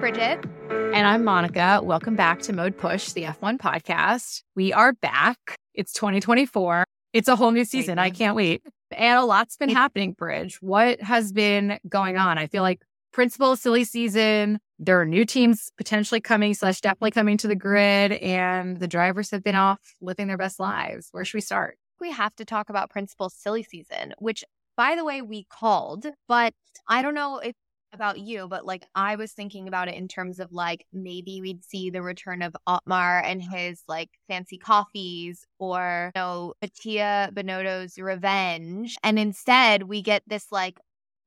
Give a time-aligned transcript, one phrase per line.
[0.00, 0.42] Bridget.
[0.70, 1.80] And I'm Monica.
[1.82, 4.42] Welcome back to Mode Push, the F1 podcast.
[4.56, 5.58] We are back.
[5.74, 6.86] It's 2024.
[7.12, 7.98] It's a whole new season.
[7.98, 8.62] I can't wait.
[8.92, 10.56] And a lot's been happening, Bridge.
[10.62, 12.38] What has been going on?
[12.38, 12.80] I feel like
[13.12, 14.58] principal silly season.
[14.78, 19.30] There are new teams potentially coming, slash, definitely coming to the grid, and the drivers
[19.32, 21.08] have been off living their best lives.
[21.12, 21.76] Where should we start?
[22.00, 24.44] We have to talk about principal silly season, which,
[24.78, 26.54] by the way, we called, but
[26.88, 27.54] I don't know if
[27.92, 31.64] about you, but like I was thinking about it in terms of like maybe we'd
[31.64, 37.98] see the return of Otmar and his like fancy coffees or you know Mattia Binotto's
[37.98, 38.96] revenge.
[39.02, 40.78] And instead we get this like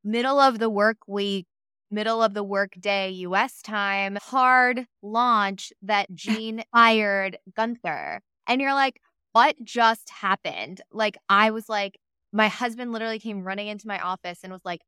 [0.04, 1.48] middle of the work week,
[1.92, 8.20] middle of the work day US time, hard launch that Gene fired Guenther.
[8.48, 9.00] And you're like,
[9.34, 10.82] what just happened?
[10.92, 11.98] Like I was like,
[12.32, 14.82] my husband literally came running into my office and was like,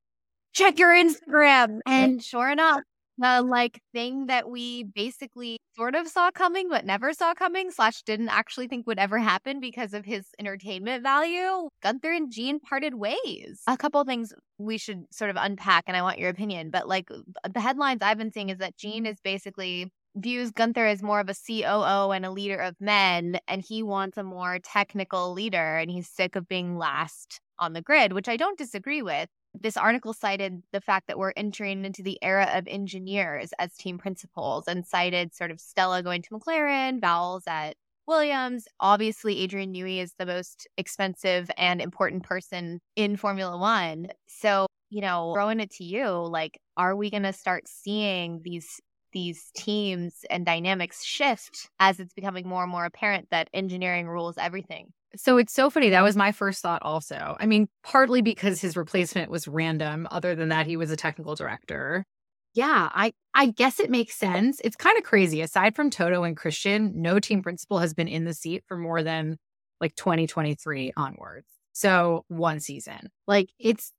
[0.55, 1.79] check your Instagram.
[1.85, 2.81] And sure enough,
[3.17, 8.01] the like thing that we basically sort of saw coming, but never saw coming, slash
[8.03, 11.69] didn't actually think would ever happen because of his entertainment value.
[11.83, 13.61] Guenther and Gene parted ways.
[13.67, 16.71] A couple things we should sort of unpack, and I want your opinion.
[16.71, 19.11] But like uh, the headlines I've been seeing is that Gene mm-hmm.
[19.11, 23.61] is basically views Guenther as more of a COO and a leader of men, and
[23.65, 28.13] he wants a more technical leader, and he's sick of being last on the grid,
[28.13, 29.29] which I don't disagree with.
[29.61, 33.97] This article cited the fact that we're entering into the era of engineers as team
[33.97, 37.75] principals and cited sort of Stella going to McLaren, Vowles at
[38.07, 38.67] Williams.
[38.79, 44.09] Obviously, Adrian Newey is the most expensive and important person in Formula One.
[44.27, 48.79] So, you know, throwing it to you, like, are we going to start seeing these
[49.13, 54.37] these teams and dynamics shift as it's becoming more and more apparent that engineering rules
[54.37, 54.91] everything?
[55.17, 55.89] So it's so funny.
[55.89, 56.05] That mm-hmm.
[56.05, 57.35] was my first thought, also.
[57.39, 60.07] I mean, partly because his replacement was random.
[60.11, 62.05] Other than that, he was a technical director.
[62.53, 64.61] Yeah, I, I guess it makes sense.
[64.63, 65.41] It's kind of crazy.
[65.41, 69.03] Aside from Toto and Christian, no team principal has been in the seat for more
[69.03, 69.37] than
[69.81, 71.47] like 2023 onwards.
[71.73, 73.09] So one season.
[73.27, 73.91] Like it's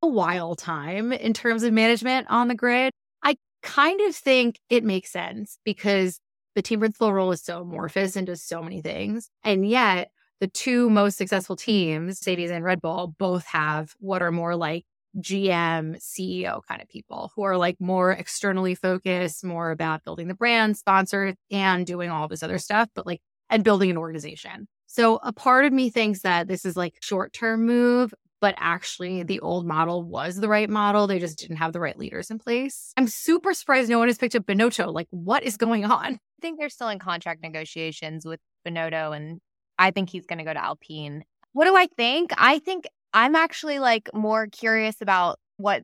[0.00, 2.92] a wild time in terms of management on the grid.
[3.24, 6.20] I kind of think it makes sense because
[6.54, 9.28] the team principal role is so amorphous and does so many things.
[9.42, 14.32] And yet the two most successful teams, Mercedes and Red Bull, both have what are
[14.32, 14.84] more like
[15.20, 20.34] GM, CEO kind of people who are like more externally focused, more about building the
[20.34, 24.66] brand, sponsor, and doing all this other stuff, but like, and building an organization.
[24.86, 29.22] So a part of me thinks that this is like short term move, but actually
[29.22, 31.06] the old model was the right model.
[31.06, 32.92] They just didn't have the right leaders in place.
[32.96, 34.92] I'm super surprised no one has picked up Binotto.
[34.92, 36.14] Like, what is going on?
[36.14, 39.40] I think they're still in contract negotiations with Binotto and
[39.78, 41.24] I think he's going to go to Alpine.
[41.52, 42.32] What do I think?
[42.36, 45.82] I think I'm actually like more curious about what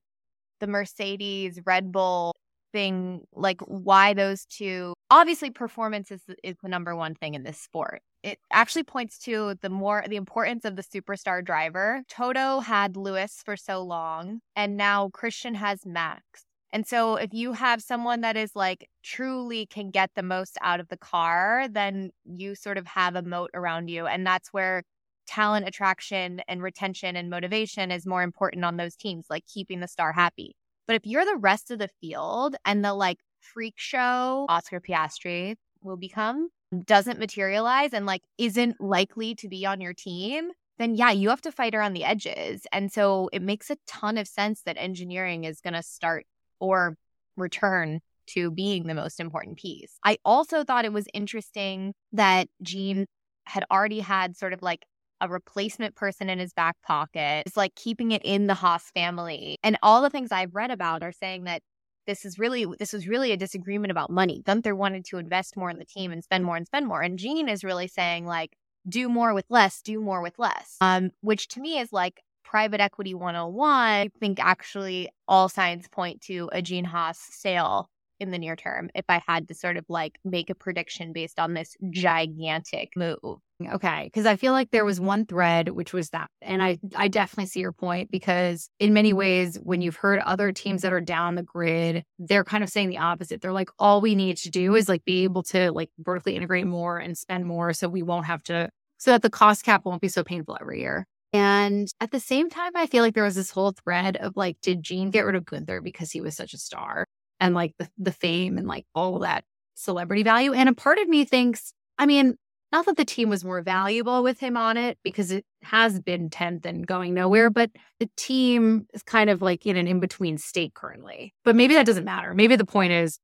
[0.59, 2.33] the Mercedes Red Bull
[2.73, 7.59] thing like why those two obviously performance is is the number one thing in this
[7.59, 12.97] sport it actually points to the more the importance of the superstar driver toto had
[12.97, 18.21] lewis for so long and now christian has max and so if you have someone
[18.21, 22.79] that is like truly can get the most out of the car, then you sort
[22.79, 24.07] of have a moat around you.
[24.07, 24.85] And that's where
[25.27, 29.89] talent attraction and retention and motivation is more important on those teams, like keeping the
[29.89, 30.55] star happy.
[30.87, 35.57] But if you're the rest of the field and the like freak show Oscar Piastri
[35.83, 36.51] will become
[36.85, 41.41] doesn't materialize and like isn't likely to be on your team, then yeah, you have
[41.43, 42.63] to fight around the edges.
[42.73, 46.27] And so it makes a ton of sense that engineering is going to start
[46.61, 46.97] or
[47.37, 49.99] return to being the most important piece.
[50.05, 53.07] I also thought it was interesting that Gene
[53.45, 54.85] had already had sort of like
[55.21, 57.43] a replacement person in his back pocket.
[57.47, 59.59] It's like keeping it in the Haas family.
[59.63, 61.63] And all the things I've read about are saying that
[62.07, 64.43] this is really this was really a disagreement about money.
[64.45, 67.03] Guenther wanted to invest more in the team and spend more and spend more.
[67.03, 68.57] And Gene is really saying like
[68.89, 70.77] do more with less, do more with less.
[70.81, 76.21] Um, which to me is like private equity 101, I think actually all signs point
[76.23, 77.89] to a Gene Haas sale
[78.19, 81.39] in the near term if I had to sort of like make a prediction based
[81.39, 83.39] on this gigantic move.
[83.65, 87.07] Okay, because I feel like there was one thread which was that, and I I
[87.07, 91.01] definitely see your point because in many ways when you've heard other teams that are
[91.01, 93.41] down the grid, they're kind of saying the opposite.
[93.43, 96.67] They're like all we need to do is like be able to like vertically integrate
[96.67, 100.03] more and spend more, so we won't have to so that the cost cap won't
[100.03, 101.07] be so painful every year.
[101.33, 104.61] And at the same time, I feel like there was this whole thread of like,
[104.61, 107.07] did Gene get rid of Guenther because he was such a star
[107.39, 109.45] and like the, the fame and like all that
[109.75, 110.53] celebrity value?
[110.53, 112.37] And a part of me thinks, I mean,
[112.73, 116.31] not that the team was more valuable with him on it because it has been
[116.31, 120.39] 10th and going nowhere, but the team is kind of like in an in between
[120.39, 121.35] state currently.
[121.45, 122.33] But maybe that doesn't matter.
[122.33, 123.19] Maybe the point is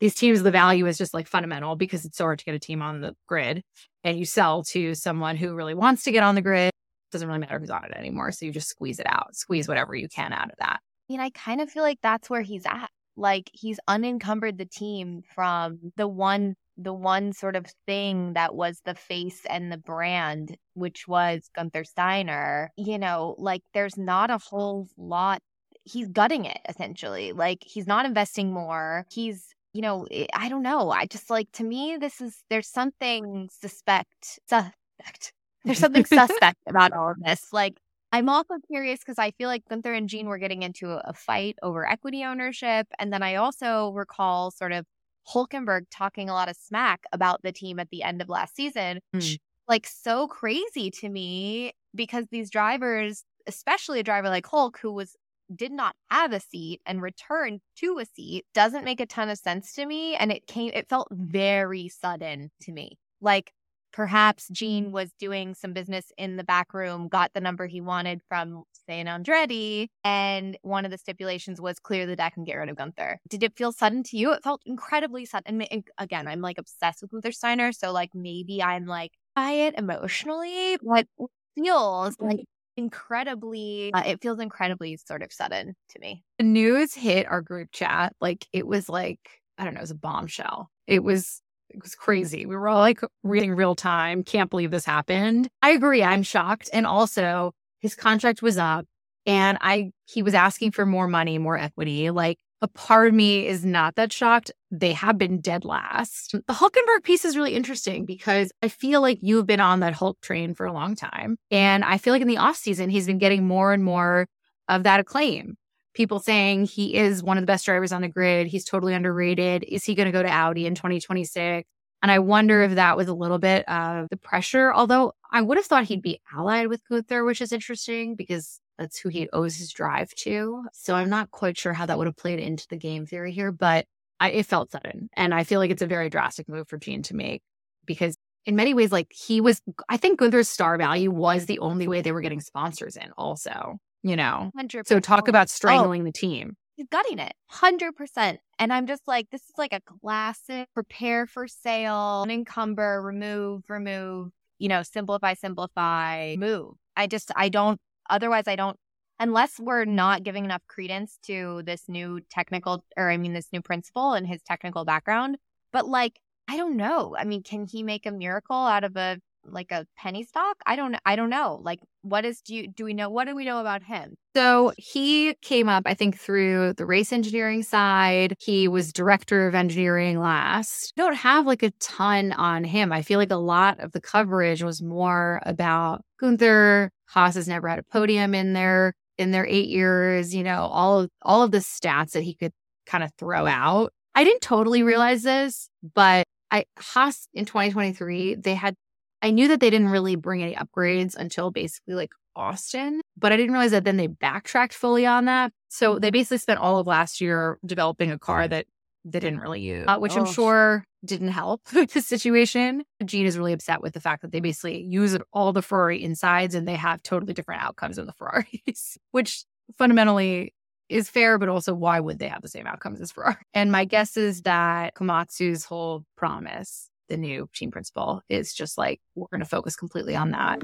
[0.00, 2.58] these teams, the value is just like fundamental because it's so hard to get a
[2.58, 3.62] team on the grid.
[4.02, 6.70] And you sell to someone who really wants to get on the grid.
[7.12, 8.32] Doesn't really matter who's on it anymore.
[8.32, 10.80] So you just squeeze it out, squeeze whatever you can out of that.
[11.08, 12.90] I mean, I kind of feel like that's where he's at.
[13.16, 18.80] Like he's unencumbered the team from the one the one sort of thing that was
[18.84, 24.38] the face and the brand, which was Guenther Steiner, you know, like there's not a
[24.38, 25.40] whole lot.
[25.84, 27.32] He's gutting it essentially.
[27.32, 29.06] Like he's not investing more.
[29.10, 30.90] He's, you know, eh, I don't know.
[30.90, 35.32] I just like to me, this is there's something suspect, suspect.
[35.66, 37.52] There's something suspect about all of this.
[37.52, 37.78] Like
[38.12, 41.56] I'm also curious because I feel like Guenther and Gene were getting into a fight
[41.62, 42.86] over equity ownership.
[42.98, 44.86] And then I also recall sort of
[45.28, 49.00] Hulkenberg talking a lot of smack about the team at the end of last season,
[49.14, 49.38] mm.
[49.68, 55.16] like so crazy to me because these drivers, especially a driver like Hulk, who was
[55.54, 59.38] did not have a seat and returned to a seat doesn't make a ton of
[59.38, 63.52] sense to me and it came it felt very sudden to me like
[63.96, 68.20] perhaps Gene was doing some business in the back room, got the number he wanted
[68.28, 72.56] from, say, an Andretti, and one of the stipulations was clear the deck and get
[72.56, 73.16] rid of Guenther.
[73.26, 74.32] Did it feel sudden to you?
[74.32, 75.62] It felt incredibly sudden.
[75.62, 80.76] And again, I'm like obsessed with Guenther Steiner, so like maybe I'm like it emotionally,
[80.82, 82.44] but it feels like
[82.76, 87.70] incredibly uh, it feels incredibly sort of sudden to me the news hit our group
[87.72, 89.18] chat like it was like
[89.56, 91.40] i don't know it was a bombshell it was
[91.70, 92.46] it was crazy.
[92.46, 94.22] We were all like reading real time.
[94.22, 95.48] Can't believe this happened.
[95.62, 96.02] I agree.
[96.02, 96.70] I'm shocked.
[96.72, 98.86] And also, his contract was up
[99.26, 102.10] and I he was asking for more money, more equity.
[102.10, 104.50] Like a part of me is not that shocked.
[104.70, 106.32] They have been dead last.
[106.32, 110.20] The Hulkenberg piece is really interesting because I feel like you've been on that Hulk
[110.20, 111.36] train for a long time.
[111.50, 114.26] And I feel like in the off season, he's been getting more and more
[114.68, 115.56] of that acclaim
[115.96, 118.46] people saying he is one of the best drivers on the grid.
[118.46, 119.64] He's totally underrated.
[119.64, 121.66] Is he going to go to Audi in 2026?
[122.02, 125.56] And I wonder if that was a little bit of the pressure, although I would
[125.56, 129.56] have thought he'd be allied with Guenther, which is interesting because that's who he owes
[129.56, 130.64] his drive to.
[130.72, 133.50] So I'm not quite sure how that would have played into the game theory here,
[133.50, 133.86] but
[134.20, 135.08] I, it felt sudden.
[135.14, 137.42] And I feel like it's a very drastic move for Gene to make
[137.86, 141.88] because in many ways, like he was, I think Guenther's star value was the only
[141.88, 144.50] way they were getting sponsors in, also you know.
[144.56, 144.86] 100%.
[144.86, 146.56] So talk about oh, strangling oh, the team.
[146.76, 148.36] He's gutting it 100%.
[148.58, 154.30] And I'm just like, this is like a classic prepare for sale, unencumber, remove, remove,
[154.58, 156.74] you know, simplify, simplify, move.
[156.96, 158.76] I just, I don't, otherwise, I don't,
[159.18, 163.62] unless we're not giving enough credence to this new technical, or I mean, this new
[163.62, 165.38] principal and his technical background.
[165.72, 167.16] But like, I don't know.
[167.18, 170.56] I mean, can he make a miracle out of a like a penny stock?
[170.66, 171.60] I don't I don't know.
[171.62, 174.14] Like what is do you do we know what do we know about him?
[174.34, 178.34] So he came up, I think, through the race engineering side.
[178.38, 180.92] He was director of engineering last.
[180.96, 182.92] don't have like a ton on him.
[182.92, 186.90] I feel like a lot of the coverage was more about Guenther.
[187.06, 191.00] Haas has never had a podium in their in their eight years, you know, all
[191.00, 192.52] of all of the stats that he could
[192.86, 193.92] kind of throw out.
[194.14, 198.74] I didn't totally realize this, but I Haas in 2023, they had
[199.22, 203.36] I knew that they didn't really bring any upgrades until basically like Austin, but I
[203.36, 205.52] didn't realize that then they backtracked fully on that.
[205.68, 208.66] So they basically spent all of last year developing a car that
[209.04, 210.20] they didn't really use, uh, which oh.
[210.20, 212.84] I'm sure didn't help the situation.
[213.04, 216.54] Gene is really upset with the fact that they basically use all the Ferrari insides
[216.54, 219.44] and they have totally different outcomes in the Ferraris, which
[219.78, 220.52] fundamentally
[220.88, 223.36] is fair, but also why would they have the same outcomes as Ferrari?
[223.54, 229.00] And my guess is that Komatsu's whole promise the new team principal is just like,
[229.14, 230.62] we're going to focus completely on that.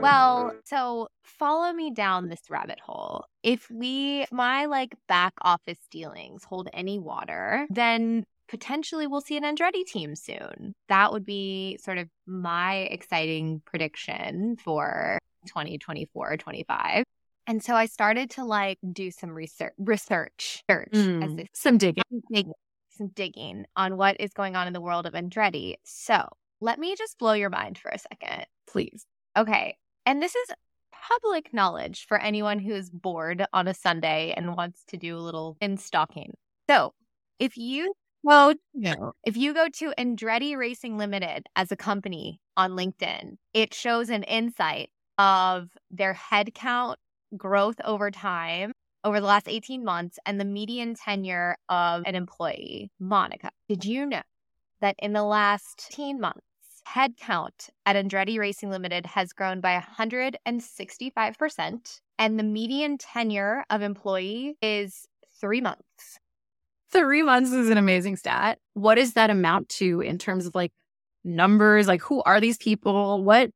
[0.00, 3.24] Well, so follow me down this rabbit hole.
[3.42, 9.44] If we, my like back office dealings hold any water, then potentially we'll see an
[9.44, 10.74] Andretti team soon.
[10.88, 17.04] That would be sort of my exciting prediction for 2024 25.
[17.46, 22.02] And so I started to like do some research, research, search, mm, some digging
[22.96, 25.74] some digging on what is going on in the world of Andretti.
[25.84, 26.26] So
[26.60, 28.46] let me just blow your mind for a second.
[28.68, 29.06] Please.
[29.36, 29.76] Okay.
[30.06, 30.48] And this is
[30.92, 35.56] public knowledge for anyone who's bored on a Sunday and wants to do a little
[35.60, 36.34] in stalking.
[36.68, 36.94] So
[37.38, 37.92] if you
[38.26, 38.94] go, yeah.
[39.24, 44.22] if you go to Andretti Racing Limited as a company on LinkedIn, it shows an
[44.22, 46.96] insight of their headcount
[47.36, 48.72] growth over time
[49.04, 52.90] over the last 18 months and the median tenure of an employee.
[52.98, 54.22] Monica, did you know
[54.80, 56.40] that in the last 18 months,
[56.88, 64.56] headcount at Andretti Racing Limited has grown by 165%, and the median tenure of employee
[64.62, 65.06] is
[65.40, 66.18] three months.
[66.90, 68.58] Three months is an amazing stat.
[68.74, 70.70] What does that amount to in terms of like
[71.24, 71.88] numbers?
[71.88, 73.24] Like, who are these people?
[73.24, 73.50] What?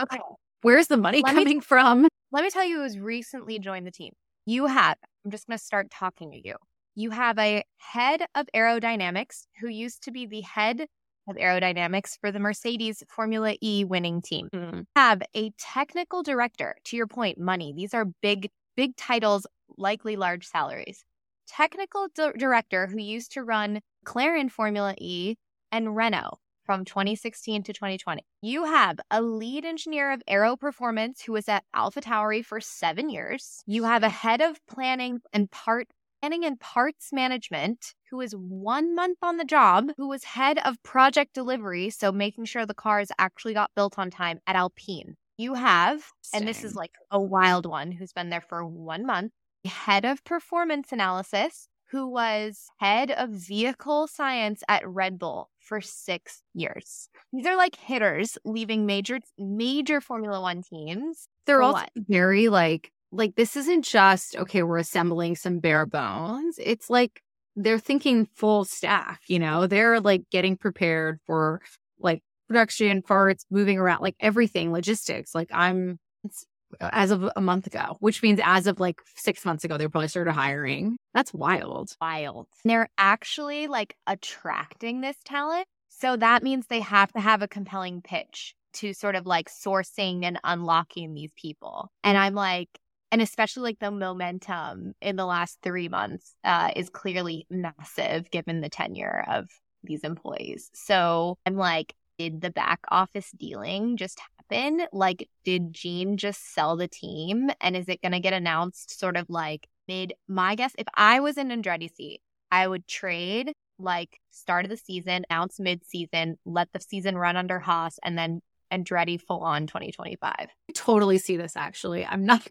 [0.00, 0.20] Okay.
[0.62, 2.06] Where's the money Let me- coming from?
[2.30, 4.12] Let me tell you who's recently joined the team.
[4.46, 6.56] You have, I'm just going to start talking to you.
[6.94, 10.86] You have a head of aerodynamics who used to be the head
[11.26, 14.48] of aerodynamics for the Mercedes Formula E winning team.
[14.52, 14.80] Hmm.
[14.94, 17.72] Have a technical director, to your point, money.
[17.74, 19.46] These are big, big titles,
[19.78, 21.04] likely large salaries.
[21.48, 25.36] Technical di- director who used to run McLaren Formula E
[25.72, 28.22] and Renault from 2016 to 2020.
[28.42, 33.62] You have a lead engineer of aero performance who was at AlphaTauri for seven years.
[33.66, 35.88] You have a head of planning and part
[36.20, 40.82] planning and parts management who is one month on the job, who was head of
[40.82, 45.16] project delivery, so making sure the cars actually got built on time at Alpine.
[45.36, 46.02] You have,
[46.32, 49.32] and this is like a wild one who's been there for one month,
[49.66, 56.42] head of performance analysis who was head of vehicle science at Red Bull for six
[56.54, 57.08] years.
[57.32, 61.26] These are like hitters leaving major major Formula One teams.
[61.46, 66.58] They're all very like like this isn't just okay, we're assembling some bare bones.
[66.58, 67.22] It's like
[67.56, 69.66] they're thinking full staff, you know?
[69.66, 71.60] They're like getting prepared for
[71.98, 75.34] like production parts, moving around, like everything, logistics.
[75.34, 76.44] Like I'm it's
[76.80, 80.08] as of a month ago, which means as of like six months ago, they probably
[80.08, 80.96] started hiring.
[81.12, 81.90] That's wild.
[82.00, 82.46] Wild.
[82.64, 85.66] They're actually like attracting this talent.
[85.88, 90.24] So that means they have to have a compelling pitch to sort of like sourcing
[90.24, 91.90] and unlocking these people.
[92.02, 92.68] And I'm like,
[93.12, 98.60] and especially like the momentum in the last three months uh, is clearly massive given
[98.60, 99.48] the tenure of
[99.84, 100.70] these employees.
[100.74, 104.86] So I'm like, did the back office dealing just happen?
[104.92, 107.50] Like, did Gene just sell the team?
[107.60, 110.14] And is it going to get announced sort of like mid?
[110.28, 114.76] My guess, if I was in Andretti's seat, I would trade like start of the
[114.76, 118.40] season, announce mid season, let the season run under Haas, and then
[118.72, 120.34] Andretti full on 2025.
[120.38, 122.04] I totally see this actually.
[122.04, 122.46] I'm not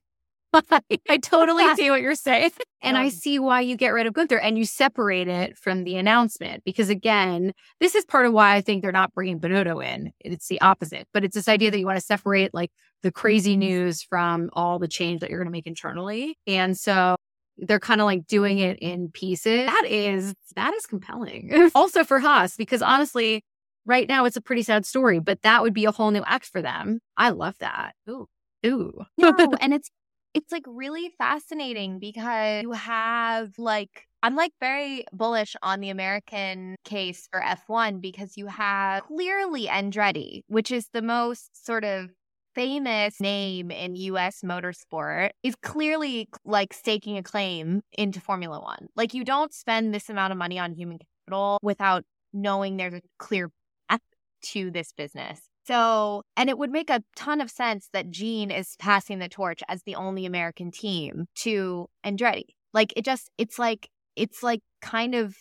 [0.54, 2.52] I totally see what you're saying.
[2.82, 5.84] And I um see why you get rid of Guenther and you separate it from
[5.84, 6.64] the announcement.
[6.64, 10.12] Because again, this is part of why I think they're not bringing Binotto in.
[10.20, 11.08] It's the opposite.
[11.14, 13.60] But it's this idea that you want to separate like the crazy mm-hmm.
[13.60, 16.38] news from all the change that you're going to make internally.
[16.48, 17.16] And so
[17.58, 19.68] they're kind of like doing it in pieces.
[19.68, 21.72] That is, that is compelling.
[21.76, 23.44] also for Haas, because honestly,
[23.86, 26.46] right now it's a pretty sad story, but that would be a whole new act
[26.46, 27.00] for them.
[27.18, 27.94] I love that.
[28.10, 28.28] Ooh.
[28.66, 29.06] Ooh.
[29.18, 29.90] No, and it's
[30.34, 36.76] it's like really fascinating because you have like I'm like very bullish on the American
[36.86, 42.10] case for F1 because you have clearly Andretti, which is the most sort of
[42.56, 48.88] famous name in US motorsport, is clearly like staking a claim into Formula 1.
[48.96, 53.02] Like you don't spend this amount of money on human capital without knowing there's a
[53.20, 53.50] clear
[53.90, 54.00] path
[54.44, 55.42] to this business.
[55.66, 59.62] So, and it would make a ton of sense that Gene is passing the torch
[59.70, 62.46] as the only American team to Andretti.
[62.74, 65.36] Like it just, it's like, it's like kind of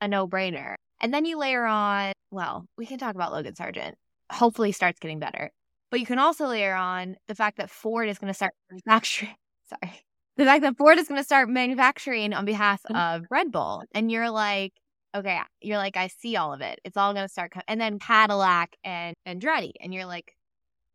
[0.00, 0.74] a no brainer.
[1.00, 3.96] And then you layer on, well, we can talk about Logan Sargent.
[4.30, 5.50] Hopefully starts getting better.
[5.90, 9.34] But you can also layer on the fact that Ford is going to start manufacturing.
[9.68, 10.00] Sorry.
[10.36, 13.84] The fact that Ford is going to start manufacturing on behalf of Red Bull.
[13.94, 14.72] And you're like,
[15.14, 16.80] okay, you're like, I see all of it.
[16.84, 17.52] It's all going to start.
[17.52, 17.60] Co-.
[17.68, 19.72] And then Cadillac and Andretti.
[19.80, 20.34] And you're like,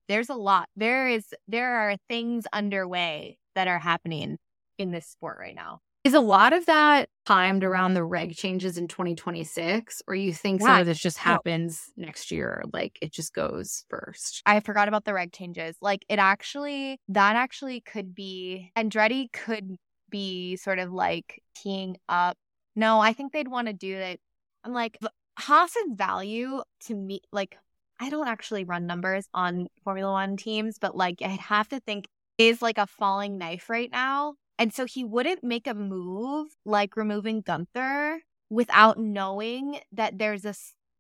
[0.08, 0.68] there's a lot.
[0.76, 4.38] There is, there are things underway that are happening
[4.78, 5.80] in this sport right now.
[6.06, 10.62] Is a lot of that timed around the reg changes in 2026, or you think
[10.62, 11.24] some of this just no.
[11.24, 12.64] happens next year?
[12.72, 14.42] Like it just goes first?
[14.46, 15.76] I forgot about the reg changes.
[15.82, 19.76] Like it actually, that actually could be, Andretti could
[20.10, 22.38] be sort of like teeing up.
[22.80, 24.22] No, I think they'd want to do it.
[24.64, 24.98] I'm like,
[25.38, 27.58] Haas's value to me, like,
[28.00, 32.08] I don't actually run numbers on Formula One teams, but like, I'd have to think
[32.38, 34.36] is like a falling knife right now.
[34.58, 38.20] And so he wouldn't make a move like removing Guenther
[38.50, 40.56] without knowing that there's a,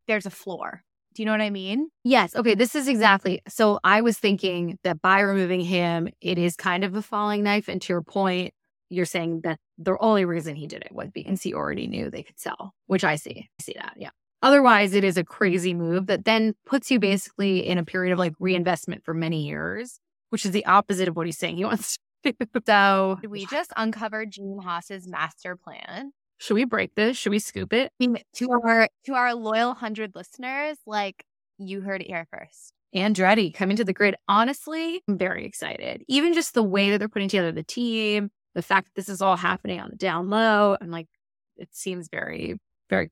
[0.05, 0.83] there's a floor.
[1.15, 1.91] Do you know what I mean?
[2.03, 2.36] Yes.
[2.36, 2.55] Okay.
[2.55, 3.41] This is exactly.
[3.48, 7.69] So I was thinking that by removing him, it is kind of a falling knife.
[7.69, 8.53] And to your point,
[8.89, 12.24] you're saying that the only reason he did it was because he already knew they
[12.24, 13.50] could sell, which I see.
[13.59, 13.93] I see that.
[13.98, 14.09] Yeah.
[14.41, 18.19] Otherwise, it is a crazy move that then puts you basically in a period of
[18.19, 21.98] like reinvestment for many years, which is the opposite of what he's saying he wants
[22.24, 22.45] to do.
[22.67, 26.12] So, we just uncovered Gene Haas's master plan?
[26.39, 27.17] should we break this?
[27.17, 27.91] Should we scoop it?
[28.01, 31.24] I mean, to our to our loyal hundred listeners, like
[31.57, 32.74] you heard it here first.
[32.95, 34.15] Andretti coming to the grid.
[34.27, 36.03] Honestly, I'm very excited.
[36.07, 39.21] Even just the way that they're putting together the team, the fact that this is
[39.21, 40.75] all happening on the down low.
[40.81, 41.07] I'm like,
[41.55, 43.09] it seems very, very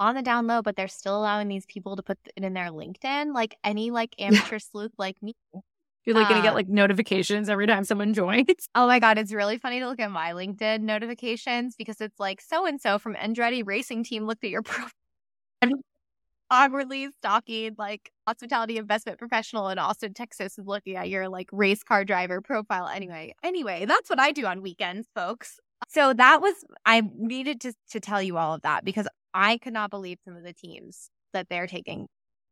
[0.00, 2.70] on the down low, but they're still allowing these people to put it in their
[2.70, 3.34] LinkedIn.
[3.34, 5.34] Like any like amateur sleuth like me.
[6.06, 8.46] You're like uh, gonna get like notifications every time someone joins.
[8.74, 12.40] Oh my god, it's really funny to look at my LinkedIn notifications because it's like
[12.40, 14.88] so and so from Andretti Racing Team looked at your profile.
[16.50, 21.82] Awkwardly stalking like hospitality investment professional in Austin, Texas is looking at your like race
[21.82, 22.88] car driver profile.
[22.88, 25.58] Anyway, anyway, that's what I do on weekends, folks.
[25.88, 29.72] So that was I needed to to tell you all of that because I could
[29.72, 32.06] not believe some of the teams that they're taking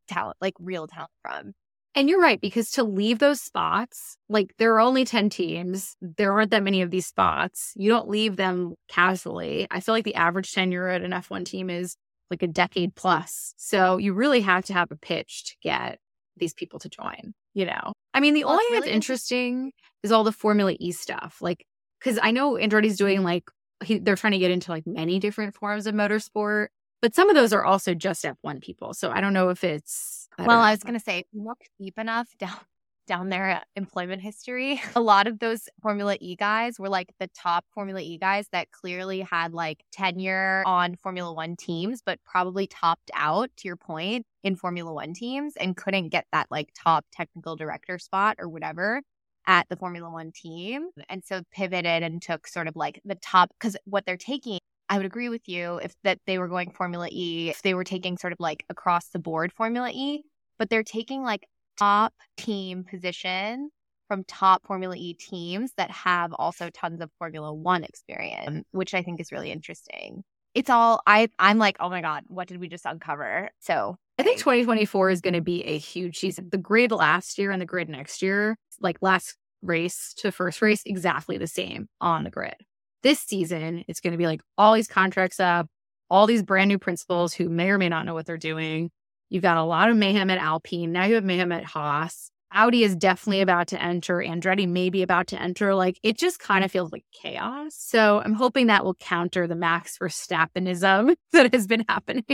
[0.08, 1.52] talent, like real talent from.
[1.94, 6.32] And you're right, because to leave those spots, like there are only 10 teams, there
[6.32, 7.72] aren't that many of these spots.
[7.76, 9.66] You don't leave them casually.
[9.70, 11.96] I feel like the average tenure at an F1 team is
[12.32, 13.54] like a decade plus.
[13.56, 15.98] So you really have to have a pitch to get
[16.36, 17.92] these people to join, you know?
[18.14, 19.72] I mean, the well, only thing really that's interesting
[20.02, 21.38] is all the Formula E stuff.
[21.40, 21.66] Like,
[22.00, 23.24] because I know Andretti's doing mm-hmm.
[23.24, 23.44] like
[23.84, 26.68] he, they're trying to get into like many different forms of motorsport,
[27.00, 28.94] but some of those are also just F1 people.
[28.94, 30.28] So I don't know if it's.
[30.38, 32.56] I well, I was going to say, look deep enough down
[33.06, 34.80] down their employment history.
[34.96, 38.70] A lot of those Formula E guys were like the top Formula E guys that
[38.70, 44.26] clearly had like tenure on Formula One teams, but probably topped out, to your point,
[44.42, 49.02] in Formula One teams and couldn't get that like top technical director spot or whatever
[49.46, 50.90] at the Formula One team.
[51.08, 54.96] And so pivoted and took sort of like the top because what they're taking, I
[54.96, 58.16] would agree with you if that they were going Formula E, if they were taking
[58.18, 60.24] sort of like across the board Formula E,
[60.58, 61.46] but they're taking like
[61.78, 63.70] top team position
[64.08, 69.02] from top Formula E teams that have also tons of Formula One experience, which I
[69.02, 70.22] think is really interesting.
[70.54, 73.50] It's all I I'm like, oh my God, what did we just uncover?
[73.60, 76.48] So I think 2024 is going to be a huge season.
[76.50, 80.82] The grid last year and the grid next year, like last race to first race,
[80.84, 82.54] exactly the same on the grid.
[83.02, 85.66] This season, it's going to be like all these contracts up,
[86.10, 88.90] all these brand new principals who may or may not know what they're doing.
[89.32, 90.92] You've got a lot of mayhem at Alpine.
[90.92, 92.30] Now you have mayhem at Haas.
[92.52, 93.44] Audi is definitely mm-hmm.
[93.44, 94.18] about to enter.
[94.18, 95.74] Andretti may be about to enter.
[95.74, 96.72] Like it just kind of mm-hmm.
[96.74, 97.74] feels like chaos.
[97.74, 102.26] So I'm hoping that will counter the Max Verstappenism that has been happening.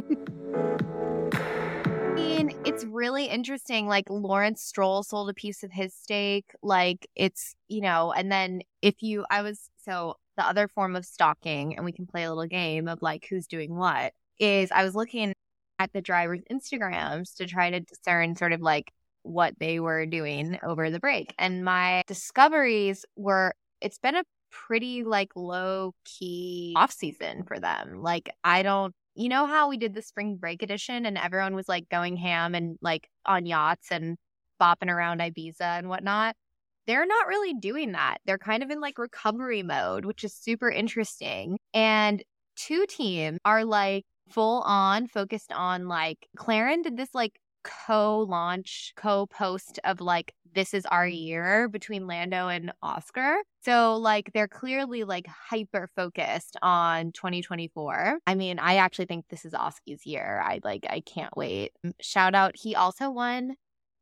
[2.17, 3.87] mean, it's really interesting.
[3.87, 6.51] Like Lawrence Stroll sold a piece of his stake.
[6.65, 11.05] Like it's, you know, and then if you, I was, so the other form of
[11.05, 14.83] stalking, and we can play a little game of like who's doing what, is I
[14.83, 15.33] was looking
[15.79, 20.59] at the drivers' Instagrams to try to discern sort of like what they were doing
[20.63, 21.35] over the break.
[21.39, 28.03] And my discoveries were, it's been a pretty like low key off season for them.
[28.03, 31.69] Like I don't you know how we did the spring break edition and everyone was
[31.69, 34.17] like going ham and like on yachts and
[34.63, 36.37] bopping around Ibiza and whatnot?
[36.87, 38.19] They're not really doing that.
[38.25, 41.59] They're kind of in like recovery mode, which is super interesting.
[41.75, 42.23] And
[42.55, 48.93] two teams are like full on focused on like McLaren did this like co launch,
[48.97, 53.39] co post of like, this is our year between Lando and Oscar.
[53.65, 58.19] So, like, they're clearly like hyper focused on 2024.
[58.27, 60.43] I mean, I actually think this is Oski's year.
[60.45, 61.73] I like, I can't wait.
[62.01, 63.55] Shout out, he also won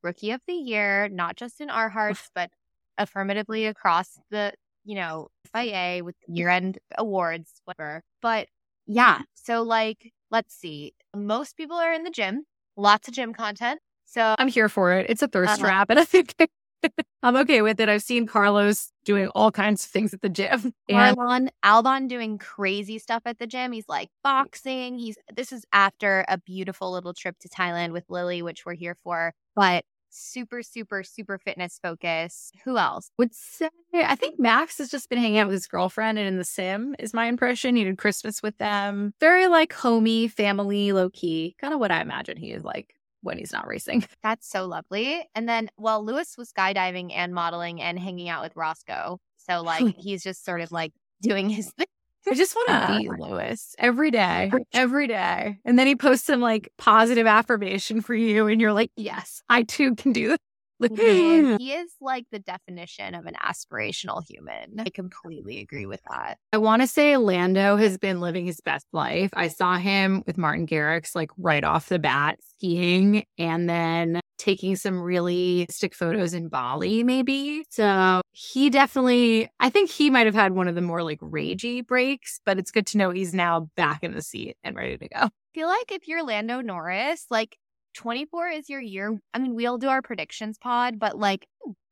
[0.03, 2.51] Rookie of the Year, not just in our hearts, but
[2.99, 4.53] affirmatively across the,
[4.85, 8.03] you know, FIA with year end awards, whatever.
[8.23, 8.49] But
[8.87, 10.95] yeah, so like, let's see.
[11.15, 12.45] Most people are in the gym
[12.77, 13.81] lots of gym content.
[14.05, 15.07] So I'm here for it.
[15.09, 15.63] It's a thirst uh-huh.
[15.63, 15.91] trap.
[15.91, 16.35] And I think
[17.23, 17.89] I'm okay with it.
[17.89, 20.73] I've seen Carlos doing all kinds of things at the gym.
[20.89, 23.73] And Albon, Albon doing crazy stuff at the gym.
[23.73, 24.99] He's like boxing.
[24.99, 28.95] He's this is after a beautiful little trip to Thailand with Lily, which we're here
[28.95, 29.33] for.
[29.57, 29.85] But
[30.17, 32.51] super, super, super fitness focus.
[32.65, 33.11] Who else?
[33.19, 36.39] Would say I think Max has just been hanging out with his girlfriend and in
[36.39, 37.77] the sim is my impression.
[37.77, 39.15] He did Christmas with them.
[39.21, 41.57] Very like homey, family, low key.
[41.61, 44.05] Kind of what I imagine he is like when he's not racing.
[44.23, 45.29] That's so lovely.
[45.35, 49.21] And then well, Lewis was skydiving and modeling and hanging out with Roscoe.
[49.37, 51.87] So like he's just sort of like doing his thing.
[52.29, 55.59] I just want to uh, be Lewis every day, every day.
[55.65, 58.47] And then he posts some like positive affirmation for you.
[58.49, 60.39] And you're like, yes, I too can do this.
[60.79, 64.79] he is like the definition of an aspirational human.
[64.79, 66.37] I completely agree with that.
[66.53, 69.31] I want to say Lando has been living his best life.
[69.33, 74.77] I saw him with Martin Garrix like right off the bat skiing and then taking
[74.77, 77.65] some really stick photos in Bali, maybe.
[77.71, 81.87] So he definitely, I think he might have had one of the more like ragey
[81.87, 85.09] breaks, but it's good to know he's now back in the seat and ready to
[85.09, 85.21] go.
[85.21, 87.57] I feel like if you're Lando Norris, like
[87.95, 89.19] 24 is your year.
[89.33, 91.47] I mean, we'll do our predictions pod, but like,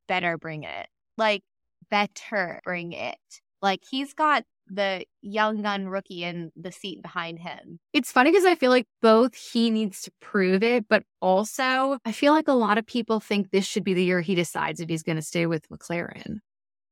[0.06, 0.86] better bring it.
[1.16, 1.42] Like,
[1.90, 3.16] better bring it.
[3.62, 7.78] Like, he's got the young gun rookie in the seat behind him.
[7.92, 12.12] It's funny because I feel like both he needs to prove it, but also I
[12.12, 14.88] feel like a lot of people think this should be the year he decides if
[14.88, 16.38] he's going to stay with McLaren.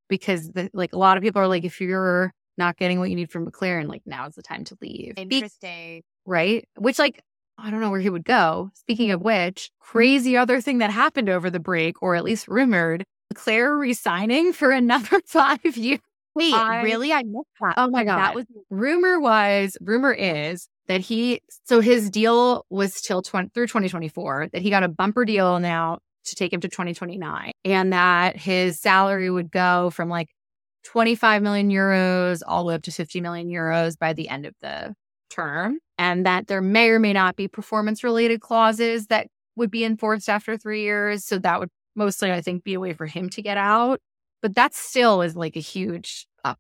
[0.08, 3.16] Because the, like a lot of people are like, if you're not getting what you
[3.16, 5.14] need from McLaren, like now is the time to leave.
[5.16, 6.02] Interesting.
[6.26, 6.68] right?
[6.78, 7.22] Which like
[7.58, 8.70] I don't know where he would go.
[8.74, 13.04] Speaking of which, crazy other thing that happened over the break, or at least rumored,
[13.30, 16.00] Leclerc resigning for another five years.
[16.34, 17.12] Wait, I- really?
[17.12, 17.74] I missed that.
[17.76, 18.18] Oh my God.
[18.18, 23.66] That was Rumor was, rumor is that he, so his deal was till 20, through
[23.66, 28.36] 2024, that he got a bumper deal now to take him to 2029, and that
[28.36, 30.28] his salary would go from like
[30.84, 34.54] 25 million euros all the way up to 50 million euros by the end of
[34.60, 34.94] the
[35.30, 39.84] term, and that there may or may not be performance related clauses that would be
[39.84, 41.24] enforced after three years.
[41.24, 44.00] So that would mostly, I think, be a way for him to get out.
[44.42, 46.58] But that still is like a huge up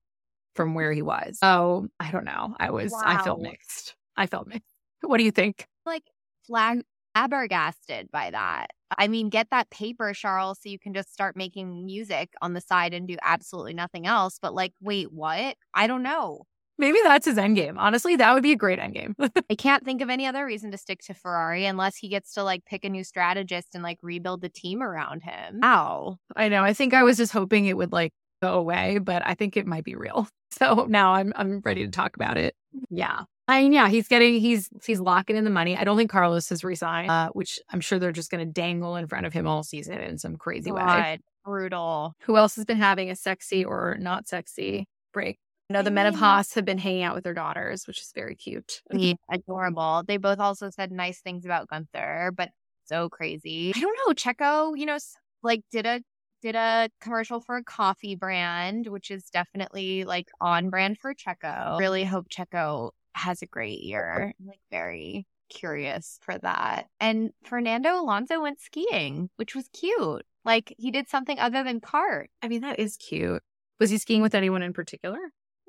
[0.54, 1.38] from where he was.
[1.40, 2.54] So I don't know.
[2.58, 3.96] I was, I felt mixed.
[4.16, 4.74] I felt mixed.
[5.02, 5.66] What do you think?
[5.84, 6.04] like
[6.46, 6.82] flag
[7.14, 8.68] flabbergasted by that.
[8.98, 12.60] I mean, get that paper, Charles, so you can just start making music on the
[12.60, 14.38] side and do absolutely nothing else.
[14.40, 15.56] But like, wait, what?
[15.74, 16.46] I don't know.
[16.78, 17.78] Maybe that's his end game.
[17.78, 19.14] Honestly, that would be a great end game.
[19.50, 22.42] I can't think of any other reason to stick to Ferrari unless he gets to
[22.42, 25.60] like pick a new strategist and like rebuild the team around him.
[25.62, 26.18] Ow.
[26.34, 26.64] I know.
[26.64, 29.66] I think I was just hoping it would like go away, but I think it
[29.66, 30.28] might be real.
[30.54, 32.54] So now I'm I'm ready to talk about it.
[32.90, 33.22] Yeah.
[33.48, 35.78] I mean, yeah, he's getting he's he's locking in the money.
[35.78, 38.96] I don't think Carlos has resigned, uh, which I'm sure they're just going to dangle
[38.96, 41.18] in front of him all season in some crazy way.
[41.44, 42.14] Brutal.
[42.24, 45.38] Who else has been having a sexy or not sexy break?
[45.72, 46.24] Know the men of mm-hmm.
[46.24, 48.82] Haas have been hanging out with their daughters, which is very cute.
[48.92, 50.04] Yeah, adorable.
[50.06, 52.50] They both also said nice things about Guenther, but
[52.84, 53.72] so crazy.
[53.74, 54.14] I don't know.
[54.14, 54.98] Checo, you know,
[55.42, 56.02] like did a
[56.42, 61.78] did a commercial for a coffee brand, which is definitely like on brand for Checo.
[61.78, 64.34] Really hope Checo has a great year.
[64.38, 66.88] I'm like very curious for that.
[66.98, 70.24] And Fernando Alonso went skiing, which was cute.
[70.44, 72.26] Like he did something other than kart.
[72.42, 73.42] I mean, that is cute.
[73.78, 75.18] Was he skiing with anyone in particular?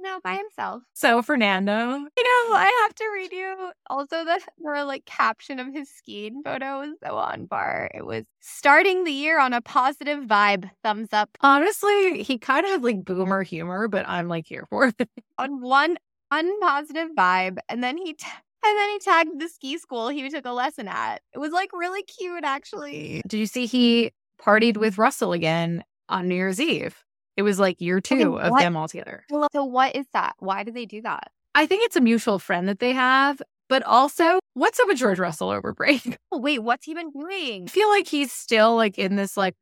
[0.03, 0.83] No, by himself.
[0.93, 5.73] So Fernando, You know, I have to read you also the, the like caption of
[5.73, 7.89] his skiing photo was so on bar.
[7.93, 12.71] It was starting the year on a positive vibe, thumbs up honestly, he kind of
[12.73, 15.09] had like boomer humor, but I'm like here for it.
[15.37, 15.97] on one
[16.33, 18.27] unpositive vibe, and then he t-
[18.65, 21.21] and then he tagged the ski school he took a lesson at.
[21.33, 23.21] It was like really cute, actually.
[23.27, 24.11] Did you see he
[24.41, 27.03] partied with Russell again on New Year's Eve?
[27.35, 28.61] It was like year two of what?
[28.61, 29.25] them all together.
[29.51, 30.33] So what is that?
[30.39, 31.31] Why did they do that?
[31.55, 35.19] I think it's a mutual friend that they have, but also, what's up with George
[35.19, 36.17] Russell over break?
[36.31, 37.65] Oh, wait, what's he been doing?
[37.67, 39.55] I feel like he's still like in this like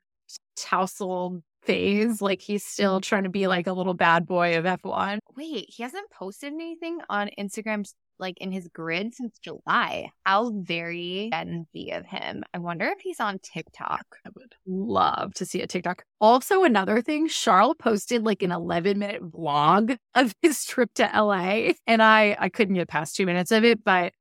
[0.56, 2.22] tousled phase.
[2.22, 3.08] Like he's still mm-hmm.
[3.08, 5.20] trying to be like a little bad boy of F1.
[5.36, 7.86] Wait, he hasn't posted anything on Instagram
[8.22, 10.12] like in his grid since July.
[10.26, 12.44] How very envy of him.
[12.54, 14.06] I wonder if he's on TikTok.
[14.26, 16.04] I would love to see a TikTok.
[16.20, 21.74] Also, another thing, Charles posted like an 11 minute vlog of his trip to LA.
[21.88, 24.14] And I, I couldn't get past two minutes of it, but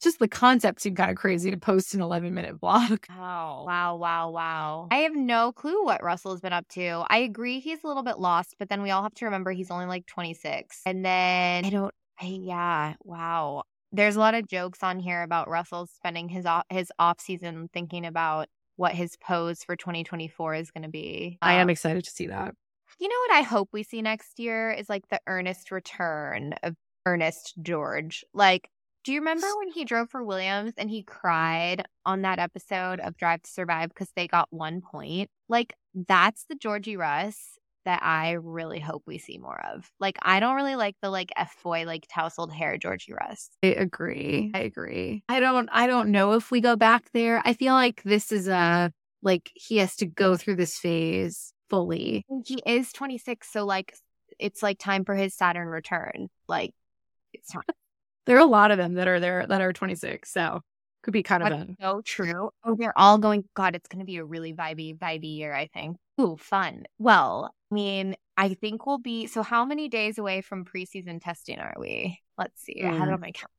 [0.00, 3.04] just the concept seemed kind of crazy to post an 11 minute vlog.
[3.20, 3.64] Wow.
[3.66, 4.88] Wow, wow, wow.
[4.90, 7.04] I have no clue what Russell's been up to.
[7.08, 9.70] I agree he's a little bit lost, but then we all have to remember he's
[9.70, 10.80] only like 26.
[10.86, 13.62] And then I don't yeah, wow.
[13.92, 17.68] There's a lot of jokes on here about Russell spending his off, his off season
[17.72, 21.38] thinking about what his pose for 2024 is going to be.
[21.42, 22.54] I am Um, excited to see that.
[22.98, 26.74] You know what I hope we see next year is like the earnest return of
[27.06, 28.24] Ernest George.
[28.34, 28.68] Like,
[29.04, 33.16] do you remember when he drove for Williams and he cried on that episode of
[33.16, 35.30] Drive to Survive because they got one point?
[35.48, 39.90] Like, that's the Georgie Russ that I really hope we see more of.
[39.98, 43.50] Like, I don't really like the like F boy, like tousled hair Georgie Russ.
[43.62, 44.50] I agree.
[44.54, 45.22] I agree.
[45.28, 47.42] I don't I don't know if we go back there.
[47.44, 52.24] I feel like this is a like he has to go through this phase fully.
[52.44, 53.94] He is 26, so like,
[54.38, 56.28] it's like time for his Saturn return.
[56.48, 56.72] Like,
[57.32, 57.62] it's time.
[58.26, 60.30] There are a lot of them that are there that are 26.
[60.30, 60.60] So
[61.02, 62.50] could be kind of a so true.
[62.64, 63.44] Oh, they're all going.
[63.54, 65.54] God, it's going to be a really vibey, vibey year.
[65.54, 65.96] I think.
[66.20, 66.84] Ooh, fun.
[66.98, 69.26] Well, I mean, I think we'll be.
[69.26, 72.18] So, how many days away from preseason testing are we?
[72.38, 72.82] Let's see.
[72.82, 73.14] I had it Mm.
[73.14, 73.50] on my calendar.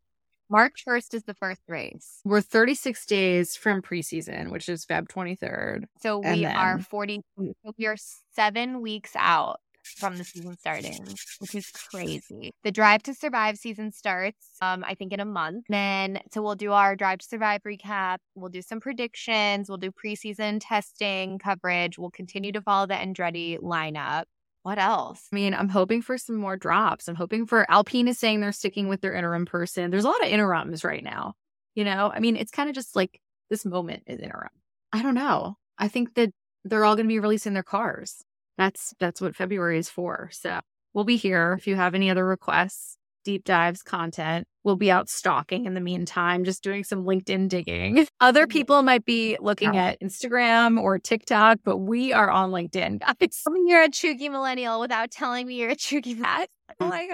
[0.50, 2.19] March first is the first race.
[2.26, 5.86] we're 36 days from preseason, which is Feb 23rd.
[6.02, 7.21] So we are forty.
[7.38, 7.95] So we are
[8.36, 11.07] seven weeks out from the season starting,
[11.39, 12.51] which is crazy.
[12.63, 15.65] The Drive to Survive season starts, um, I think in a month.
[15.69, 18.17] Then, so we'll do our Drive to Survive recap.
[18.35, 19.69] We'll do some predictions.
[19.69, 21.97] We'll do preseason testing coverage.
[21.97, 24.23] We'll continue to follow the Andretti lineup.
[24.63, 25.27] what else?
[25.31, 27.07] I mean, I'm hoping for some more drops.
[27.07, 29.89] I'm hoping for Alpine is saying they're sticking with their interim person.
[29.89, 31.33] There's a lot of interims right now.
[31.73, 34.49] You know, I mean, it's kind of just like this moment is interim.
[34.93, 35.57] I don't know.
[35.77, 36.31] I think that
[36.63, 38.23] they're all going to be releasing their cars.
[38.62, 40.30] That's that's what February is for.
[40.32, 40.60] So
[40.93, 41.56] we'll be here.
[41.58, 42.95] If you have any other requests,
[43.26, 48.06] deep dives, content, we'll be out stalking in the meantime, just doing some LinkedIn digging.
[48.19, 48.52] Other Mm-hmm.
[48.52, 53.43] people might be looking at Instagram or TikTok, but we are on LinkedIn, guys.
[53.65, 56.47] You're a cheugy millennial without telling me you're a cheugy mat.
[56.80, 57.10] Like,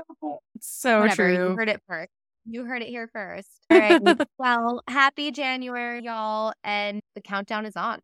[0.56, 1.30] it's so Whatever.
[1.30, 1.56] You true.
[1.56, 2.10] heard it first.
[2.50, 3.50] You heard it here first.
[3.70, 4.02] All right.
[4.38, 6.54] well, happy January, y'all.
[6.64, 8.00] And the countdown is on.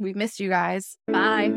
[0.00, 0.96] We've missed you guys.
[1.08, 1.48] Bye.